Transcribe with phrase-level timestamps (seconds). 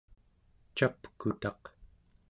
[0.77, 1.61] capkutaq